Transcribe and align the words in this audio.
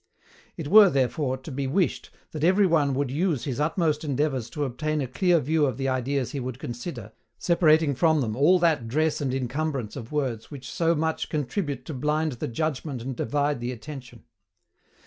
It 0.57 0.67
were, 0.67 0.89
therefore, 0.89 1.37
to 1.37 1.51
be 1.51 1.67
wished 1.67 2.09
that 2.31 2.43
everyone 2.43 2.95
would 2.95 3.11
use 3.11 3.43
his 3.43 3.59
utmost 3.59 4.03
endeavours 4.03 4.49
to 4.49 4.63
obtain 4.63 4.99
a 4.99 5.05
clear 5.05 5.39
view 5.39 5.67
of 5.67 5.77
the 5.77 5.87
ideas 5.89 6.31
he 6.31 6.39
would 6.39 6.57
consider, 6.57 7.11
separating 7.37 7.93
from 7.93 8.19
them 8.19 8.35
all 8.35 8.57
that 8.57 8.87
dress 8.87 9.21
and 9.21 9.31
incumbrance 9.31 9.95
of 9.95 10.11
words 10.11 10.49
which 10.49 10.67
so 10.71 10.95
much 10.95 11.29
contribute 11.29 11.85
to 11.85 11.93
blind 11.93 12.31
the 12.31 12.47
judgment 12.47 13.03
and 13.03 13.15
divide 13.15 13.59
the 13.59 13.71
attention. 13.71 14.23